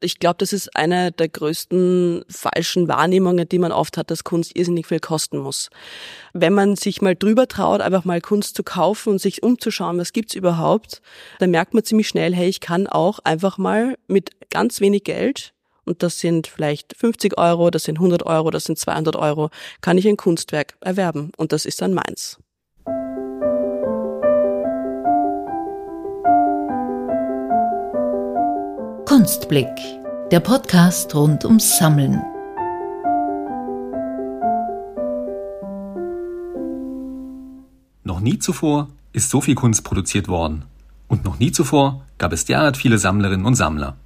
[0.00, 4.54] Ich glaube, das ist eine der größten falschen Wahrnehmungen, die man oft hat, dass Kunst
[4.54, 5.70] irrsinnig viel kosten muss.
[6.34, 10.12] Wenn man sich mal drüber traut, einfach mal Kunst zu kaufen und sich umzuschauen, was
[10.12, 11.00] gibt's überhaupt,
[11.38, 15.54] dann merkt man ziemlich schnell, hey, ich kann auch einfach mal mit ganz wenig Geld
[15.86, 19.48] und das sind vielleicht 50 Euro, das sind 100 Euro, das sind 200 Euro,
[19.80, 22.38] kann ich ein Kunstwerk erwerben und das ist dann meins.
[29.06, 29.68] Kunstblick,
[30.32, 32.20] der Podcast rund ums Sammeln.
[38.02, 40.64] Noch nie zuvor ist so viel Kunst produziert worden.
[41.06, 43.96] Und noch nie zuvor gab es derart viele Sammlerinnen und Sammler.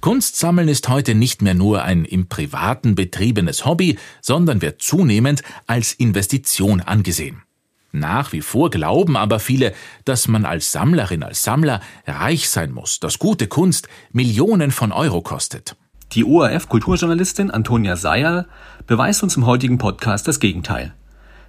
[0.00, 5.92] Kunstsammeln ist heute nicht mehr nur ein im privaten betriebenes Hobby, sondern wird zunehmend als
[5.92, 7.44] Investition angesehen.
[7.92, 9.72] Nach wie vor glauben aber viele,
[10.04, 15.22] dass man als Sammlerin, als Sammler reich sein muss, dass gute Kunst Millionen von Euro
[15.22, 15.76] kostet.
[16.12, 18.46] Die ORF-Kulturjournalistin Antonia Seyer
[18.86, 20.94] beweist uns im heutigen Podcast das Gegenteil.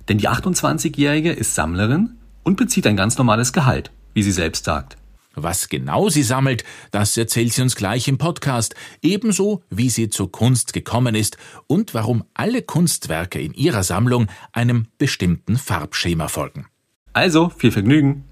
[0.08, 4.98] Denn die 28-Jährige ist Sammlerin und bezieht ein ganz normales Gehalt, wie sie selbst sagt.
[5.34, 10.32] Was genau sie sammelt, das erzählt sie uns gleich im Podcast, ebenso wie sie zur
[10.32, 11.38] Kunst gekommen ist
[11.68, 16.68] und warum alle Kunstwerke in ihrer Sammlung einem bestimmten Farbschema folgen.
[17.14, 18.26] Also, viel Vergnügen!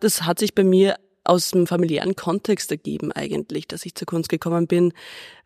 [0.00, 0.96] Das hat sich bei mir
[1.28, 4.92] aus dem familiären Kontext ergeben eigentlich, dass ich zur Kunst gekommen bin,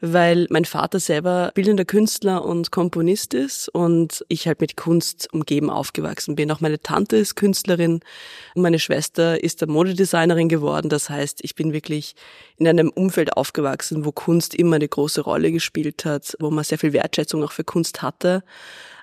[0.01, 5.71] weil mein Vater selber bildender Künstler und Komponist ist und ich halt mit Kunst umgeben
[5.71, 6.51] aufgewachsen bin.
[6.51, 8.01] Auch meine Tante ist Künstlerin
[8.55, 10.89] und meine Schwester ist dann Modedesignerin geworden.
[10.89, 12.15] Das heißt, ich bin wirklich
[12.57, 16.79] in einem Umfeld aufgewachsen, wo Kunst immer eine große Rolle gespielt hat, wo man sehr
[16.79, 18.45] viel Wertschätzung auch für Kunst hatte.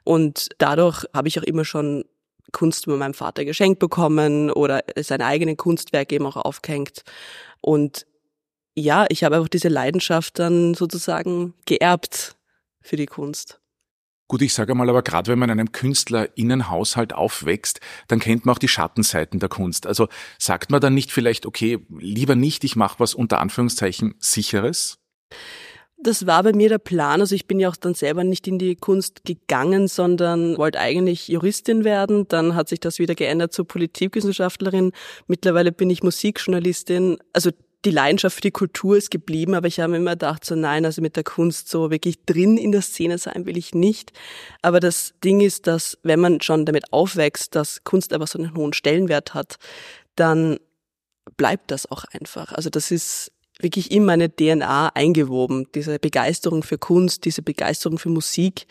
[0.06, 2.06] Und dadurch habe ich auch immer schon
[2.52, 7.04] Kunst von meinem Vater geschenkt bekommen oder sein eigenes Kunstwerk eben auch aufgehängt.
[7.62, 8.06] Und
[8.76, 12.36] ja, ich habe einfach diese Leidenschaft dann sozusagen geerbt
[12.82, 13.60] für die Kunst.
[14.28, 18.54] Gut, ich sage mal, aber gerade wenn man in einem Künstlerinnenhaushalt aufwächst, dann kennt man
[18.54, 19.88] auch die Schattenseiten der Kunst.
[19.88, 20.08] Also
[20.38, 25.00] sagt man dann nicht vielleicht, okay, lieber nicht, ich mache was unter Anführungszeichen sicheres?
[26.02, 27.20] Das war bei mir der Plan.
[27.20, 31.28] Also ich bin ja auch dann selber nicht in die Kunst gegangen, sondern wollte eigentlich
[31.28, 32.26] Juristin werden.
[32.30, 34.94] Dann hat sich das wieder geändert zur Politikwissenschaftlerin.
[35.28, 37.18] Mittlerweile bin ich Musikjournalistin.
[37.34, 37.52] Also
[37.86, 41.02] die Leidenschaft für die Kultur ist geblieben, aber ich habe immer gedacht, so nein, also
[41.02, 44.12] mit der Kunst so wirklich drin in der Szene sein will ich nicht.
[44.62, 48.56] Aber das Ding ist, dass wenn man schon damit aufwächst, dass Kunst einfach so einen
[48.56, 49.58] hohen Stellenwert hat,
[50.16, 50.60] dann
[51.38, 52.52] bleibt das auch einfach.
[52.52, 58.10] Also das ist wirklich in meine DNA eingewoben, diese Begeisterung für Kunst, diese Begeisterung für
[58.10, 58.68] Musik.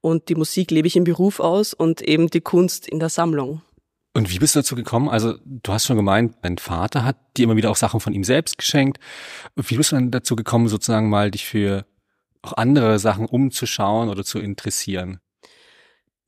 [0.00, 3.62] Und die Musik lebe ich im Beruf aus und eben die Kunst in der Sammlung.
[4.14, 5.08] Und wie bist du dazu gekommen?
[5.08, 8.24] Also du hast schon gemeint, dein Vater hat dir immer wieder auch Sachen von ihm
[8.24, 8.98] selbst geschenkt.
[9.54, 11.84] Wie bist du dann dazu gekommen, sozusagen mal dich für
[12.42, 15.20] auch andere Sachen umzuschauen oder zu interessieren?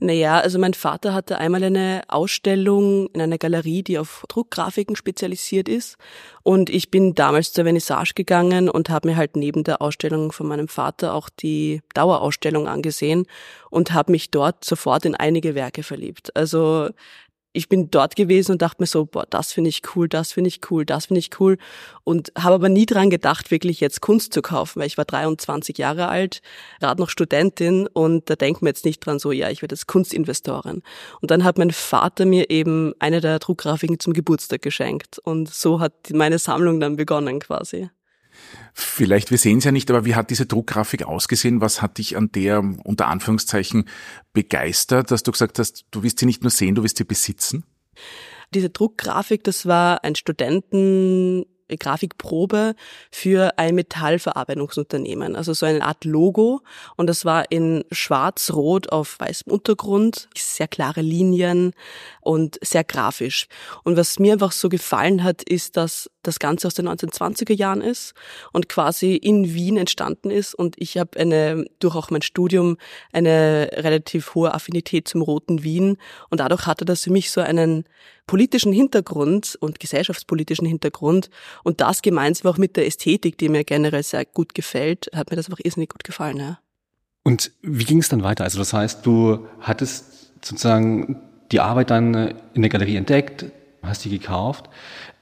[0.03, 5.69] Naja, also mein Vater hatte einmal eine Ausstellung in einer Galerie, die auf Druckgrafiken spezialisiert
[5.69, 5.99] ist.
[6.43, 10.47] Und ich bin damals zur Vernissage gegangen und habe mir halt neben der Ausstellung von
[10.49, 13.27] meinem Vater auch die Dauerausstellung angesehen
[13.69, 16.34] und habe mich dort sofort in einige Werke verliebt.
[16.34, 16.89] Also
[17.53, 20.49] ich bin dort gewesen und dachte mir so, boah, das finde ich cool, das finde
[20.49, 21.59] ich cool, das finde ich cool
[22.05, 25.77] und habe aber nie dran gedacht, wirklich jetzt Kunst zu kaufen, weil ich war 23
[25.78, 26.43] Jahre alt,
[26.78, 29.87] gerade noch Studentin und da denkt man jetzt nicht dran so, ja, ich werde jetzt
[29.87, 30.83] Kunstinvestorin.
[31.21, 35.81] Und dann hat mein Vater mir eben eine der Druckgrafiken zum Geburtstag geschenkt und so
[35.81, 37.91] hat meine Sammlung dann begonnen quasi.
[38.73, 41.61] Vielleicht, wir sehen es ja nicht, aber wie hat diese Druckgrafik ausgesehen?
[41.61, 43.89] Was hat dich an der unter Anführungszeichen
[44.33, 47.65] begeistert, dass du gesagt hast, du willst sie nicht nur sehen, du willst sie besitzen?
[48.55, 51.45] Diese Druckgrafik, das war ein Studenten
[51.78, 52.75] Grafikprobe
[53.11, 55.37] für ein Metallverarbeitungsunternehmen.
[55.37, 56.61] Also so eine Art Logo.
[56.97, 61.72] Und das war in schwarz-rot auf weißem Untergrund, sehr klare Linien
[62.21, 63.47] und sehr grafisch.
[63.84, 67.81] Und was mir einfach so gefallen hat, ist, dass das Ganze aus den 1920er Jahren
[67.81, 68.15] ist
[68.53, 70.55] und quasi in Wien entstanden ist.
[70.55, 72.77] Und ich habe eine, durch auch mein Studium,
[73.13, 75.97] eine relativ hohe Affinität zum roten Wien.
[76.28, 77.84] Und dadurch hatte das für mich so einen
[78.27, 81.31] politischen Hintergrund und gesellschaftspolitischen Hintergrund.
[81.65, 85.37] Und das gemeinsam auch mit der Ästhetik, die mir generell sehr gut gefällt, hat mir
[85.37, 86.37] das einfach irrsinnig gut gefallen.
[86.37, 86.59] Ja.
[87.23, 88.45] Und wie ging es dann weiter?
[88.45, 91.21] Also das heißt, du hattest sozusagen
[91.53, 93.47] die Arbeit dann in der Galerie entdeckt,
[93.83, 94.69] hast die gekauft.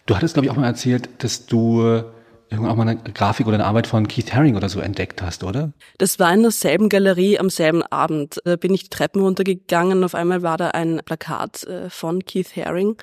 [0.09, 2.03] Du hattest, glaube ich, auch mal erzählt, dass du
[2.51, 5.45] irgendwann auch mal eine Grafik oder eine Arbeit von Keith Haring oder so entdeckt hast,
[5.45, 5.75] oder?
[5.99, 8.41] Das war in derselben Galerie am selben Abend.
[8.47, 10.03] Da bin ich die Treppen runtergegangen.
[10.05, 12.97] Auf einmal war da ein Plakat äh, von Keith Haring,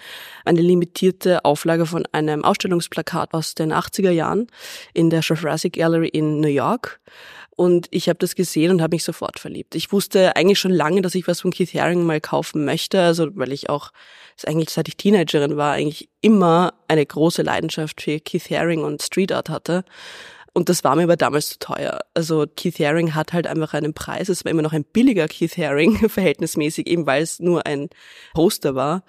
[0.45, 4.47] eine limitierte Auflage von einem Ausstellungsplakat aus den 80er Jahren
[4.95, 6.99] in der Jurassic Gallery in New York.
[7.55, 9.75] Und ich habe das gesehen und habe mich sofort verliebt.
[9.75, 13.29] Ich wusste eigentlich schon lange, dass ich was von Keith Haring mal kaufen möchte, also
[13.35, 13.91] weil ich auch,
[14.45, 19.31] eigentlich seit ich Teenagerin war, eigentlich immer eine große Leidenschaft für Keith Haring und Street
[19.31, 19.85] Art hatte.
[20.57, 21.99] Und das war mir aber damals zu teuer.
[22.13, 24.29] Also Keith Haring hat halt einfach einen Preis.
[24.29, 27.89] Es war immer noch ein billiger Keith Haring, verhältnismäßig, eben weil es nur ein
[28.33, 29.03] Poster war.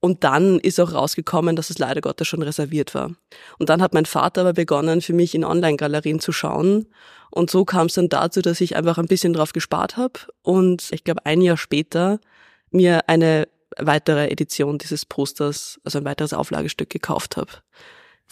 [0.00, 3.10] Und dann ist auch rausgekommen, dass es leider Gottes schon reserviert war.
[3.58, 6.86] Und dann hat mein Vater aber begonnen, für mich in Online-Galerien zu schauen.
[7.30, 10.88] Und so kam es dann dazu, dass ich einfach ein bisschen drauf gespart habe und
[10.92, 12.20] ich glaube ein Jahr später
[12.70, 17.50] mir eine weitere Edition dieses Posters, also ein weiteres Auflagestück gekauft habe.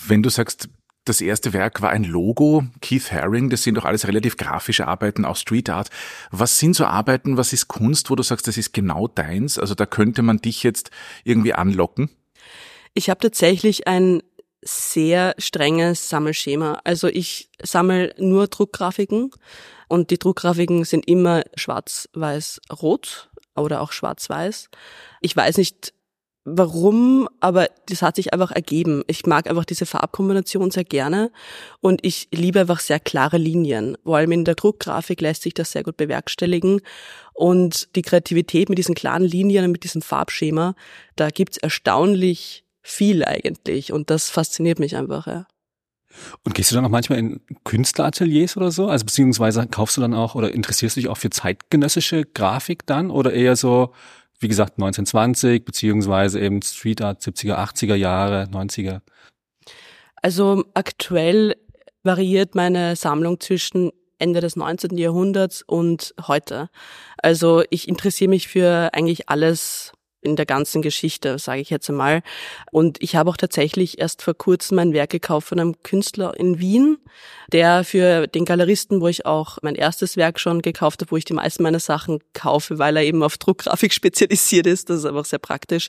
[0.06, 0.68] Wenn du sagst,
[1.06, 5.24] das erste Werk war ein Logo, Keith Haring, das sind doch alles relativ grafische Arbeiten,
[5.24, 5.88] auch Street Art.
[6.30, 9.58] Was sind so Arbeiten, was ist Kunst, wo du sagst, das ist genau deins?
[9.58, 10.90] Also da könnte man dich jetzt
[11.24, 12.10] irgendwie anlocken?
[12.92, 14.22] Ich habe tatsächlich ein
[14.62, 16.80] sehr strenges Sammelschema.
[16.84, 19.30] Also ich sammle nur Druckgrafiken
[19.88, 24.68] und die Druckgrafiken sind immer schwarz-weiß-rot oder auch schwarz-weiß.
[25.20, 25.92] Ich weiß nicht,
[26.48, 29.02] warum, aber das hat sich einfach ergeben.
[29.08, 31.32] Ich mag einfach diese Farbkombination sehr gerne
[31.80, 33.98] und ich liebe einfach sehr klare Linien.
[34.04, 36.80] Vor allem in der Druckgrafik lässt sich das sehr gut bewerkstelligen
[37.34, 40.76] und die Kreativität mit diesen klaren Linien und mit diesem Farbschema,
[41.16, 45.46] da gibt's erstaunlich viel eigentlich und das fasziniert mich einfach, ja.
[46.44, 48.86] Und gehst du dann auch manchmal in Künstlerateliers oder so?
[48.86, 53.10] Also beziehungsweise kaufst du dann auch oder interessierst du dich auch für zeitgenössische Grafik dann
[53.10, 53.92] oder eher so,
[54.38, 59.00] wie gesagt, 1920 beziehungsweise eben Street Art 70er, 80er Jahre, 90er?
[60.22, 61.56] Also aktuell
[62.02, 64.96] variiert meine Sammlung zwischen Ende des 19.
[64.96, 66.68] Jahrhunderts und heute.
[67.22, 69.92] Also ich interessiere mich für eigentlich alles
[70.26, 72.22] in der ganzen Geschichte, sage ich jetzt einmal.
[72.70, 76.58] Und ich habe auch tatsächlich erst vor kurzem ein Werk gekauft von einem Künstler in
[76.58, 76.98] Wien,
[77.52, 81.24] der für den Galeristen, wo ich auch mein erstes Werk schon gekauft habe, wo ich
[81.24, 84.90] die meisten meiner Sachen kaufe, weil er eben auf Druckgrafik spezialisiert ist.
[84.90, 85.88] Das ist einfach sehr praktisch.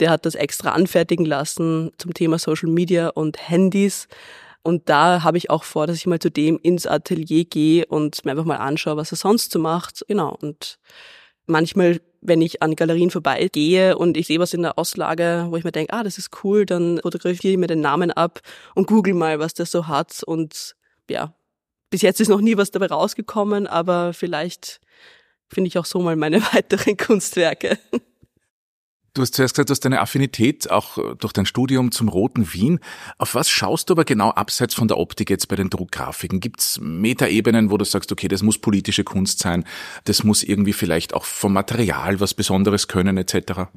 [0.00, 4.08] Der hat das extra anfertigen lassen zum Thema Social Media und Handys.
[4.62, 8.24] Und da habe ich auch vor, dass ich mal zu dem ins Atelier gehe und
[8.24, 10.04] mir einfach mal anschaue, was er sonst so macht.
[10.06, 10.36] Genau.
[10.40, 10.78] Und
[11.46, 15.64] manchmal wenn ich an Galerien vorbeigehe und ich sehe was in der Auslage, wo ich
[15.64, 18.40] mir denke, ah, das ist cool, dann fotografiere ich mir den Namen ab
[18.74, 20.22] und google mal, was der so hat.
[20.22, 20.76] Und
[21.08, 21.34] ja,
[21.88, 24.80] bis jetzt ist noch nie was dabei rausgekommen, aber vielleicht
[25.48, 27.78] finde ich auch so mal meine weiteren Kunstwerke.
[29.12, 32.52] Du hast zuerst gesagt, du hast deine Affinität auch äh, durch dein Studium zum Roten
[32.52, 32.80] Wien.
[33.18, 36.40] Auf was schaust du aber genau abseits von der Optik jetzt bei den Druckgrafiken?
[36.40, 39.64] Gibt's Metaebenen, wo du sagst, okay, das muss politische Kunst sein,
[40.04, 43.68] das muss irgendwie vielleicht auch vom Material was Besonderes können etc.?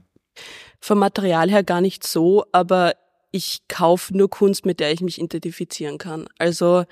[0.79, 2.93] Vom Material her gar nicht so, aber
[3.31, 6.27] ich kaufe nur Kunst, mit der ich mich identifizieren kann.
[6.37, 6.85] Also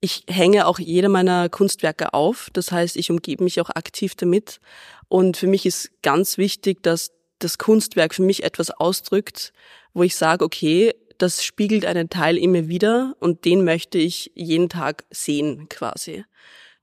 [0.00, 2.50] ich hänge auch jede meiner Kunstwerke auf.
[2.52, 4.60] Das heißt, ich umgebe mich auch aktiv damit.
[5.08, 7.12] Und für mich ist ganz wichtig, dass
[7.44, 9.52] das Kunstwerk für mich etwas ausdrückt,
[9.94, 14.32] wo ich sage, okay, das spiegelt einen Teil in mir wieder und den möchte ich
[14.34, 16.24] jeden Tag sehen quasi.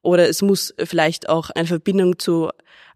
[0.01, 2.49] Oder es muss vielleicht auch eine Verbindung zu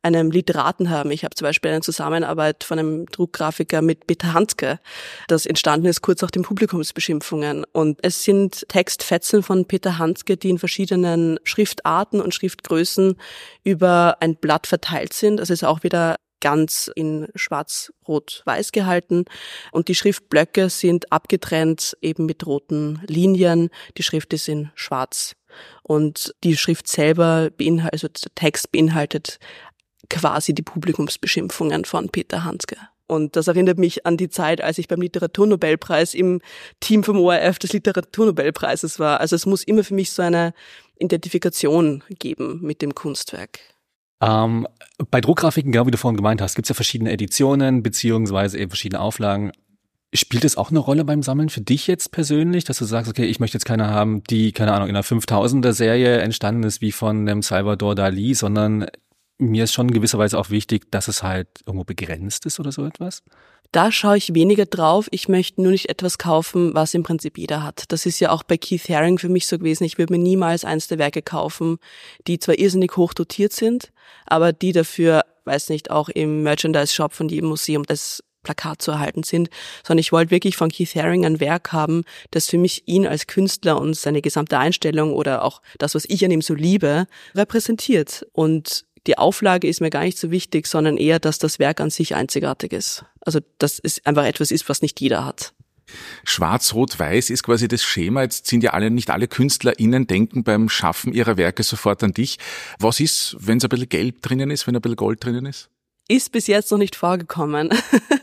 [0.04, 1.12] einem Literaten haben.
[1.12, 4.80] Ich habe zum Beispiel eine Zusammenarbeit von einem Druckgrafiker mit Peter Hanske,
[5.28, 7.66] das entstanden ist kurz nach den Publikumsbeschimpfungen.
[7.72, 13.16] Und es sind Textfetzen von Peter Hanske, die in verschiedenen Schriftarten und Schriftgrößen
[13.64, 15.38] über ein Blatt verteilt sind.
[15.38, 19.24] Das ist auch wieder ganz in schwarz-rot-weiß gehalten
[19.72, 23.70] und die Schriftblöcke sind abgetrennt eben mit roten Linien.
[23.98, 25.38] Die Schrift ist in schwarz
[25.84, 29.40] und die Schrift selber beinhaltet, also der Text beinhaltet
[30.10, 32.76] quasi die Publikumsbeschimpfungen von Peter Hanske.
[33.08, 36.42] Und das erinnert mich an die Zeit, als ich beim Literaturnobelpreis im
[36.82, 39.22] Team vom ORF des Literaturnobelpreises war.
[39.22, 40.54] Also es muss immer für mich so eine
[41.00, 43.60] Identifikation geben mit dem Kunstwerk.
[44.22, 44.68] Ähm,
[45.12, 48.70] bei Druckgrafiken, genau wie du vorhin gemeint hast, gibt es ja verschiedene Editionen beziehungsweise eben
[48.70, 49.52] verschiedene Auflagen.
[50.14, 53.26] Spielt es auch eine Rolle beim Sammeln für dich jetzt persönlich, dass du sagst, okay,
[53.26, 56.92] ich möchte jetzt keine haben, die, keine Ahnung, in einer 5000er Serie entstanden ist wie
[56.92, 58.86] von dem Salvador Dali, sondern
[59.50, 62.72] mir ist schon in gewisser Weise auch wichtig, dass es halt irgendwo begrenzt ist oder
[62.72, 63.24] so etwas?
[63.72, 65.08] Da schaue ich weniger drauf.
[65.10, 67.86] Ich möchte nur nicht etwas kaufen, was im Prinzip jeder hat.
[67.92, 69.84] Das ist ja auch bei Keith Haring für mich so gewesen.
[69.84, 71.80] Ich würde mir niemals eins der Werke kaufen,
[72.28, 73.92] die zwar irrsinnig hoch dotiert sind,
[74.28, 79.24] aber die dafür, weiß nicht, auch im Merchandise-Shop von jedem Museum das Plakat zu erhalten
[79.24, 79.50] sind,
[79.84, 83.26] sondern ich wollte wirklich von Keith Haring ein Werk haben, das für mich ihn als
[83.26, 88.28] Künstler und seine gesamte Einstellung oder auch das, was ich an ihm so liebe, repräsentiert.
[88.34, 91.90] Und die Auflage ist mir gar nicht so wichtig, sondern eher, dass das Werk an
[91.90, 93.06] sich einzigartig ist.
[93.22, 95.54] Also, dass es einfach etwas ist, was nicht jeder hat.
[96.24, 98.24] Schwarz-Rot-Weiß ist quasi das Schema.
[98.24, 102.38] Jetzt sind ja alle, nicht alle KünstlerInnen denken beim Schaffen ihrer Werke sofort an dich.
[102.80, 105.70] Was ist, wenn es ein bisschen Gelb drinnen ist, wenn ein bisschen Gold drinnen ist?
[106.08, 107.70] Ist bis jetzt noch nicht vorgekommen.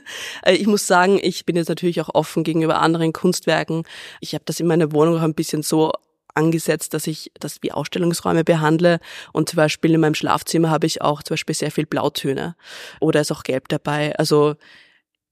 [0.47, 3.85] ich muss sagen, ich bin jetzt natürlich auch offen gegenüber anderen Kunstwerken.
[4.21, 5.93] Ich habe das in meiner Wohnung auch ein bisschen so
[6.35, 9.01] angesetzt, dass ich das wie Ausstellungsräume behandle.
[9.33, 12.57] Und zum Beispiel in meinem Schlafzimmer habe ich auch zum Beispiel sehr viel Blautöne
[13.01, 14.17] oder ist auch Gelb dabei.
[14.17, 14.57] Also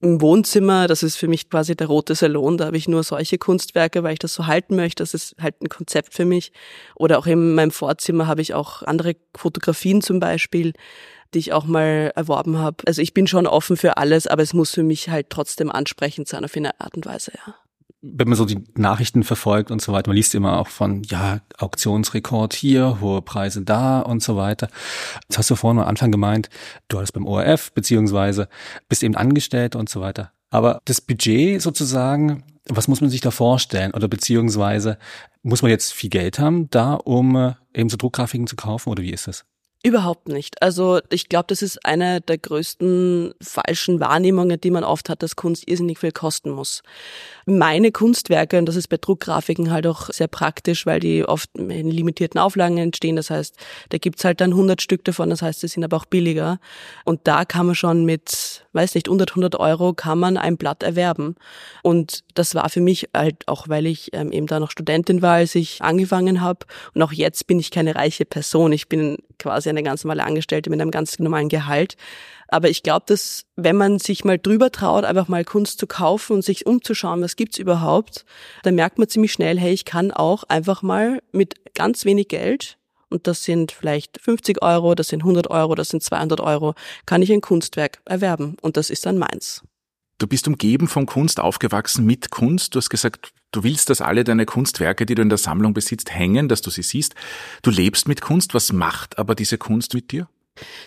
[0.01, 3.37] im Wohnzimmer, das ist für mich quasi der rote Salon, da habe ich nur solche
[3.37, 5.03] Kunstwerke, weil ich das so halten möchte.
[5.03, 6.53] Das ist halt ein Konzept für mich.
[6.95, 10.73] Oder auch in meinem Vorzimmer habe ich auch andere Fotografien zum Beispiel,
[11.33, 12.77] die ich auch mal erworben habe.
[12.87, 16.29] Also ich bin schon offen für alles, aber es muss für mich halt trotzdem ansprechend
[16.29, 17.55] sein auf eine Art und Weise, ja
[18.01, 21.41] wenn man so die Nachrichten verfolgt und so weiter, man liest immer auch von, ja,
[21.57, 24.69] Auktionsrekord hier, hohe Preise da und so weiter.
[25.27, 26.49] Das hast du vorhin am Anfang gemeint,
[26.87, 28.47] du hattest beim ORF, beziehungsweise
[28.87, 30.31] bist eben angestellt und so weiter.
[30.49, 33.93] Aber das Budget sozusagen, was muss man sich da vorstellen?
[33.93, 34.97] Oder beziehungsweise
[35.43, 39.03] muss man jetzt viel Geld haben, da um äh, eben so Druckgrafiken zu kaufen oder
[39.03, 39.45] wie ist das?
[39.81, 40.61] Überhaupt nicht.
[40.61, 45.37] Also ich glaube, das ist eine der größten falschen Wahrnehmungen, die man oft hat, dass
[45.37, 46.83] Kunst irrsinnig viel kosten muss.
[47.45, 51.89] Meine Kunstwerke, und das ist bei Druckgrafiken halt auch sehr praktisch, weil die oft in
[51.89, 53.15] limitierten Auflagen entstehen.
[53.15, 53.55] Das heißt,
[53.87, 56.59] da gibt's halt dann 100 Stück davon, das heißt, sie sind aber auch billiger.
[57.05, 60.83] Und da kann man schon mit, weiß nicht, 100, 100 Euro kann man ein Blatt
[60.83, 61.35] erwerben.
[61.83, 65.35] Und das war für mich halt auch, weil ich ähm, eben da noch Studentin war,
[65.35, 66.65] als ich angefangen habe.
[66.93, 68.73] Und auch jetzt bin ich keine reiche Person.
[68.73, 71.95] Ich bin quasi eine ganz normale Angestellte mit einem ganz normalen Gehalt.
[72.47, 76.33] Aber ich glaube, dass wenn man sich mal drüber traut, einfach mal Kunst zu kaufen
[76.33, 78.25] und sich umzuschauen, was gibt's überhaupt,
[78.63, 82.77] dann merkt man ziemlich schnell, hey, ich kann auch einfach mal mit ganz wenig Geld
[83.09, 86.73] und das sind vielleicht 50 Euro, das sind 100 Euro, das sind 200 Euro,
[87.05, 89.63] kann ich ein Kunstwerk erwerben und das ist dann meins.
[90.19, 92.75] Du bist umgeben von Kunst aufgewachsen mit Kunst.
[92.75, 96.13] Du hast gesagt, du willst, dass alle deine Kunstwerke, die du in der Sammlung besitzt,
[96.13, 97.15] hängen, dass du sie siehst.
[97.61, 98.53] Du lebst mit Kunst.
[98.53, 100.27] Was macht aber diese Kunst mit dir?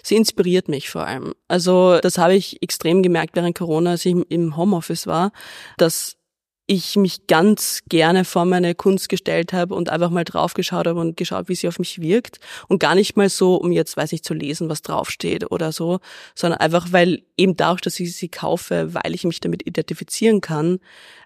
[0.03, 1.35] Sie inspiriert mich vor allem.
[1.49, 5.33] Also das habe ich extrem gemerkt während Corona, als ich im Homeoffice war,
[5.79, 6.17] dass
[6.73, 11.19] ich mich ganz gerne vor meine Kunst gestellt habe und einfach mal draufgeschaut habe und
[11.19, 12.41] geschaut, wie sie auf mich wirkt.
[12.67, 16.01] Und gar nicht mal so, um jetzt, weiß ich, zu lesen, was draufsteht oder so,
[16.35, 20.79] sondern einfach, weil eben dadurch, dass ich sie kaufe, weil ich mich damit identifizieren kann,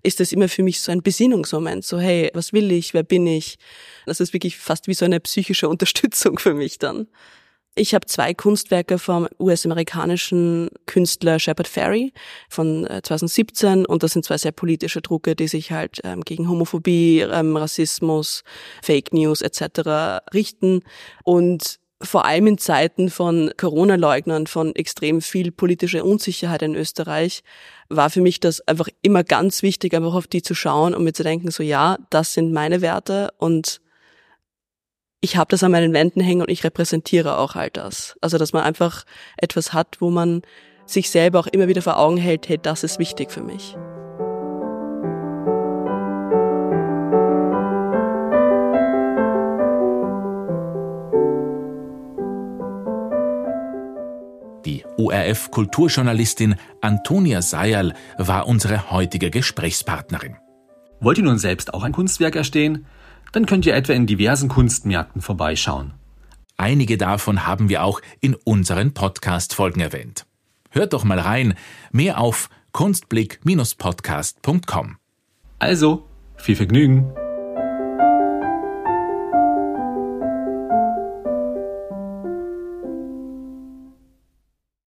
[0.03, 1.85] ist das immer für mich so ein Besinnungsmoment.
[1.85, 2.93] So, hey, was will ich?
[2.93, 3.57] Wer bin ich?
[4.05, 7.07] Das ist wirklich fast wie so eine psychische Unterstützung für mich dann.
[7.79, 12.15] Ich habe zwei Kunstwerke vom US-amerikanischen Künstler Shepard Ferry
[12.49, 16.49] von 2017 äh, und das sind zwei sehr politische Drucke, die sich halt ähm, gegen
[16.49, 18.45] Homophobie, ähm, Rassismus,
[18.83, 20.23] Fake News etc.
[20.33, 20.81] richten
[21.23, 27.43] und vor allem in Zeiten von Corona-Leugnern, von extrem viel politischer Unsicherheit in Österreich,
[27.91, 31.13] war für mich das einfach immer ganz wichtig, einfach auf die zu schauen und mir
[31.13, 33.81] zu denken, so ja, das sind meine Werte und
[35.27, 38.17] ich habe das an meinen Wänden hängen und ich repräsentiere auch all das.
[38.21, 39.03] Also dass man einfach
[39.37, 40.43] etwas hat, wo man
[40.87, 43.77] sich selber auch immer wieder vor Augen hält, hey, das ist wichtig für mich.
[54.65, 60.37] Die ORF-Kulturjournalistin Antonia Seierl war unsere heutige Gesprächspartnerin.
[61.01, 62.87] Wollt ihr nun selbst auch ein Kunstwerk erstehen?
[63.37, 65.93] Dann könnt ihr etwa in diversen Kunstmärkten vorbeischauen.
[66.57, 70.25] Einige davon haben wir auch in unseren Podcast-Folgen erwähnt.
[70.71, 71.53] Hört doch mal rein.
[71.93, 74.97] Mehr auf kunstblick-podcast.com.
[75.59, 77.13] Also, viel Vergnügen!